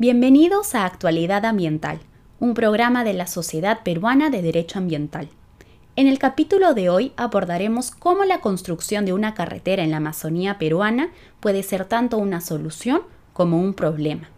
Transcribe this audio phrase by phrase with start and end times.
[0.00, 2.00] Bienvenidos a Actualidad Ambiental,
[2.38, 5.28] un programa de la Sociedad Peruana de Derecho Ambiental.
[5.94, 10.56] En el capítulo de hoy abordaremos cómo la construcción de una carretera en la Amazonía
[10.56, 11.10] peruana
[11.40, 13.02] puede ser tanto una solución
[13.34, 14.30] como un problema.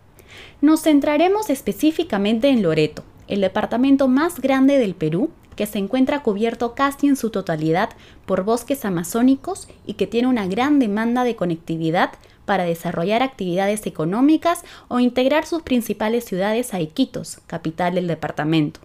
[0.61, 6.75] Nos centraremos específicamente en Loreto, el departamento más grande del Perú, que se encuentra cubierto
[6.75, 7.91] casi en su totalidad
[8.27, 12.11] por bosques amazónicos y que tiene una gran demanda de conectividad
[12.45, 18.81] para desarrollar actividades económicas o integrar sus principales ciudades a Iquitos, capital del departamento.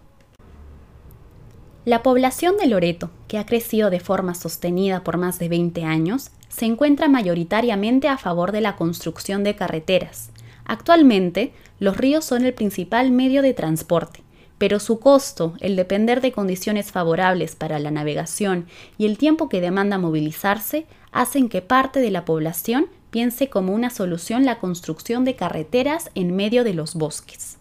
[1.84, 6.30] La población de Loreto, que ha crecido de forma sostenida por más de 20 años,
[6.48, 10.30] se encuentra mayoritariamente a favor de la construcción de carreteras.
[10.66, 14.22] Actualmente, los ríos son el principal medio de transporte,
[14.58, 18.66] pero su costo, el depender de condiciones favorables para la navegación
[18.98, 23.90] y el tiempo que demanda movilizarse, hacen que parte de la población piense como una
[23.90, 27.58] solución la construcción de carreteras en medio de los bosques.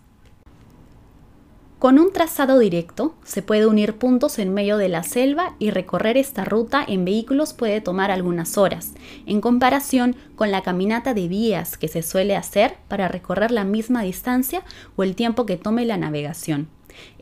[1.80, 6.18] Con un trazado directo se puede unir puntos en medio de la selva y recorrer
[6.18, 8.94] esta ruta en vehículos puede tomar algunas horas,
[9.28, 14.02] en comparación con la caminata de días que se suele hacer para recorrer la misma
[14.02, 14.64] distancia
[14.96, 16.68] o el tiempo que tome la navegación.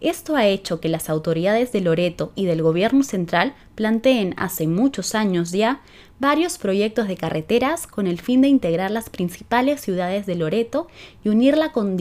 [0.01, 5.15] Esto ha hecho que las autoridades de Loreto y del gobierno central planteen hace muchos
[5.15, 5.81] años ya
[6.19, 10.87] varios proyectos de carreteras con el fin de integrar las principales ciudades de Loreto
[11.23, 11.97] y unirla con,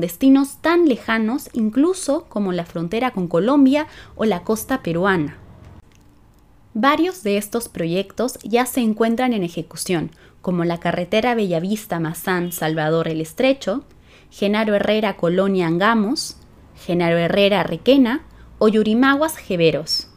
[0.00, 5.38] destinos tan lejanos incluso como la frontera con Colombia o la costa peruana.
[6.72, 10.10] Varios de estos proyectos ya se encuentran en ejecución,
[10.42, 13.84] como la carretera Bellavista-Mazán Salvador el Estrecho,
[14.30, 16.36] Genaro Herrera Colonia Angamos,
[16.76, 18.22] Genaro Herrera Requena
[18.58, 20.08] o Yurimaguas Jeveros.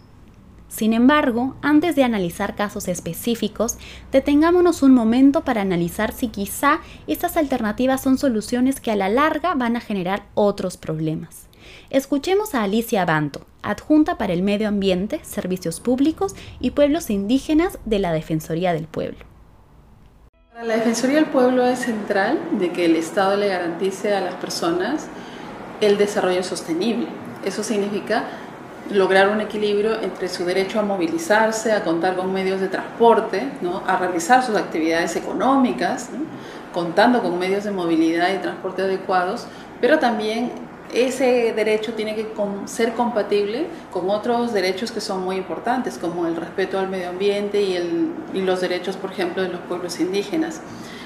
[0.69, 3.77] Sin embargo, antes de analizar casos específicos,
[4.11, 9.55] detengámonos un momento para analizar si quizá estas alternativas son soluciones que a la larga
[9.55, 11.47] van a generar otros problemas.
[11.89, 17.99] Escuchemos a Alicia Abanto, adjunta para el Medio Ambiente, Servicios Públicos y Pueblos Indígenas de
[17.99, 19.19] la Defensoría del Pueblo.
[20.51, 24.35] Para la Defensoría del Pueblo es central de que el Estado le garantice a las
[24.35, 25.07] personas
[25.81, 27.07] el desarrollo sostenible.
[27.45, 28.23] Eso significa
[28.91, 33.83] lograr un equilibrio entre su derecho a movilizarse, a contar con medios de transporte, ¿no?
[33.85, 36.09] a realizar sus actividades económicas,
[36.73, 39.47] contando con medios de movilidad y transporte adecuados,
[39.81, 40.51] pero también
[40.93, 42.27] ese derecho tiene que
[42.65, 47.61] ser compatible con otros derechos que son muy importantes, como el respeto al medio ambiente
[47.61, 50.61] y, el, y los derechos, por ejemplo, de los pueblos indígenas.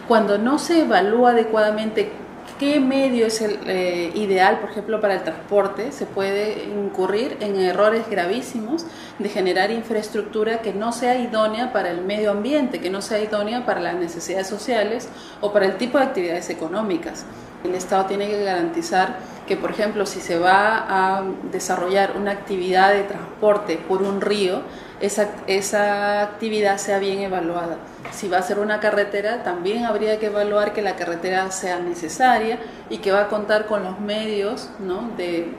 [0.08, 2.12] Cuando no se evalúa adecuadamente
[2.60, 7.60] qué medio es el eh, ideal, por ejemplo, para el transporte, se puede incurrir en
[7.60, 8.86] errores gravísimos
[9.20, 13.66] de generar infraestructura que no sea idónea para el medio ambiente, que no sea idónea
[13.66, 15.10] para las necesidades sociales
[15.42, 17.26] o para el tipo de actividades económicas.
[17.64, 22.94] El Estado tiene que garantizar que, por ejemplo, si se va a desarrollar una actividad
[22.94, 24.62] de transporte por un río,
[25.02, 27.78] esa, esa actividad sea bien evaluada.
[28.12, 32.60] Si va a ser una carretera, también habría que evaluar que la carretera sea necesaria
[32.90, 34.70] y que va a contar con los medios
[35.18, 35.50] de,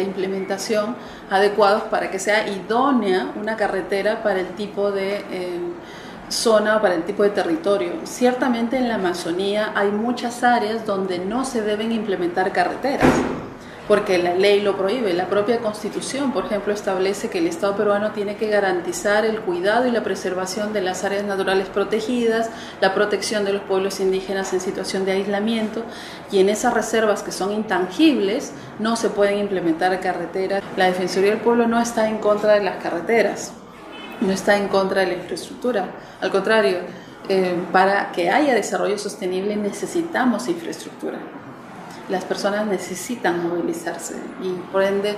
[0.00, 0.96] implementación
[1.30, 5.58] adecuados para que sea idónea una carretera para el tipo de eh,
[6.28, 7.92] zona para el tipo de territorio.
[8.04, 13.10] Ciertamente en la Amazonía hay muchas áreas donde no se deben implementar carreteras
[13.92, 15.12] porque la ley lo prohíbe.
[15.12, 19.86] La propia Constitución, por ejemplo, establece que el Estado peruano tiene que garantizar el cuidado
[19.86, 22.48] y la preservación de las áreas naturales protegidas,
[22.80, 25.84] la protección de los pueblos indígenas en situación de aislamiento
[26.30, 30.62] y en esas reservas que son intangibles no se pueden implementar carreteras.
[30.78, 33.52] La Defensoría del Pueblo no está en contra de las carreteras,
[34.22, 35.90] no está en contra de la infraestructura,
[36.22, 36.78] al contrario,
[37.28, 41.18] eh, para que haya desarrollo sostenible necesitamos infraestructura
[42.08, 45.16] las personas necesitan movilizarse y por ende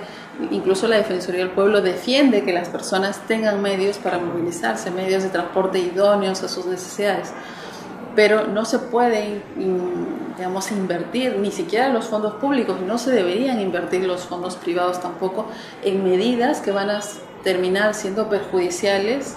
[0.51, 5.31] incluso la Defensoría del Pueblo defiende que las personas tengan medios para movilizarse, medios de
[5.31, 7.33] transporte idóneos a sus necesidades.
[8.15, 9.43] Pero no se puede,
[10.37, 15.47] digamos, invertir, ni siquiera los fondos públicos, no se deberían invertir los fondos privados tampoco
[15.83, 17.01] en medidas que van a
[17.43, 19.35] terminar siendo perjudiciales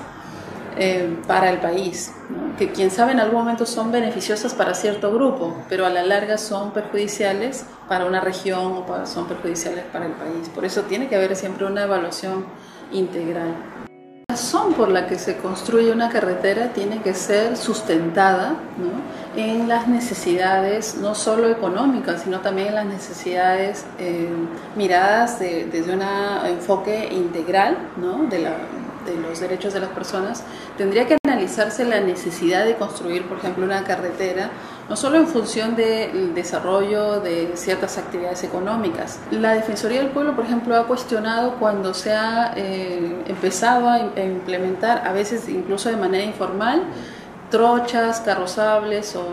[0.79, 2.13] eh, para el país,
[2.57, 6.37] que quien sabe en algún momento son beneficiosas para cierto grupo, pero a la larga
[6.37, 10.49] son perjudiciales para una región o son perjudiciales para el país.
[10.53, 12.45] Por eso tiene que haber siempre una evaluación
[12.91, 13.55] integral.
[14.29, 18.55] La razón por la que se construye una carretera tiene que ser sustentada
[19.35, 24.29] en las necesidades no solo económicas, sino también en las necesidades eh,
[24.75, 26.01] miradas desde un
[26.45, 28.25] enfoque integral ¿no?
[28.25, 28.57] de la
[29.07, 30.43] de los derechos de las personas,
[30.77, 34.51] tendría que analizarse la necesidad de construir, por ejemplo, una carretera
[34.89, 39.19] no solo en función del desarrollo de ciertas actividades económicas.
[39.31, 45.05] La Defensoría del Pueblo, por ejemplo, ha cuestionado cuando se ha eh, empezado a implementar,
[45.05, 46.83] a veces incluso de manera informal,
[47.49, 49.25] trochas, carrozables o,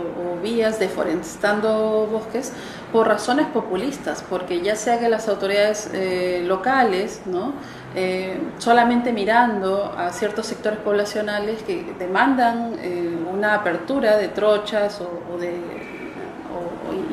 [0.42, 2.52] vías deforestando bosques
[2.92, 7.54] por razones populistas, porque ya sea que las autoridades eh, locales, ¿no?
[7.96, 15.38] Eh, solamente mirando a ciertos sectores poblacionales que demandan eh, una apertura de trochas o,
[15.38, 15.54] de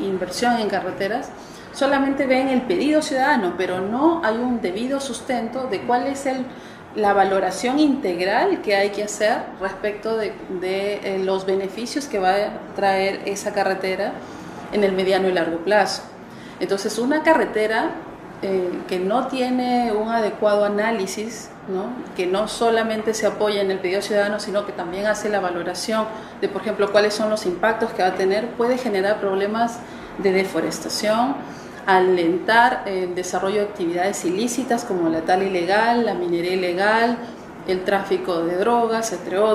[0.00, 1.30] inversión en carreteras,
[1.72, 6.26] solamente ven el pedido ciudadano, pero no hay un debido sustento de cuál es
[6.96, 12.74] la valoración integral que hay que hacer respecto de, eh, los beneficios que va a
[12.74, 14.14] traer esa carretera
[14.72, 16.02] en el mediano y largo plazo.
[16.58, 17.90] Entonces, una carretera
[18.42, 21.48] eh, que no tiene un adecuado análisis,
[22.16, 26.06] que no solamente se apoya en el pedido ciudadano, sino que también hace la valoración
[26.40, 29.78] de, por ejemplo, cuáles son los impactos que va a tener, puede generar problemas
[30.18, 31.36] de deforestación,
[31.86, 37.18] alentar el desarrollo de actividades ilícitas como la tal ilegal, la minería ilegal,
[37.68, 39.50] el tráfico de drogas, entre otros.